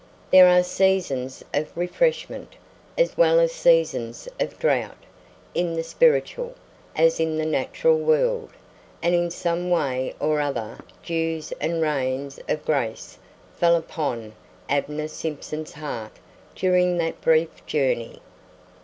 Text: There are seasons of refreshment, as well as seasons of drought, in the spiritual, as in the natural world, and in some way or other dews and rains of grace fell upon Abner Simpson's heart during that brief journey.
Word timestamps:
There 0.31 0.47
are 0.47 0.63
seasons 0.63 1.43
of 1.53 1.77
refreshment, 1.77 2.55
as 2.97 3.15
well 3.17 3.39
as 3.39 3.51
seasons 3.51 4.27
of 4.39 4.57
drought, 4.57 4.97
in 5.53 5.75
the 5.75 5.83
spiritual, 5.83 6.55
as 6.95 7.19
in 7.19 7.37
the 7.37 7.45
natural 7.45 7.99
world, 7.99 8.49
and 9.03 9.13
in 9.13 9.29
some 9.29 9.69
way 9.69 10.15
or 10.19 10.41
other 10.41 10.79
dews 11.03 11.53
and 11.61 11.83
rains 11.83 12.39
of 12.49 12.65
grace 12.65 13.19
fell 13.55 13.75
upon 13.75 14.33
Abner 14.67 15.07
Simpson's 15.07 15.73
heart 15.73 16.13
during 16.55 16.97
that 16.97 17.21
brief 17.21 17.63
journey. 17.67 18.21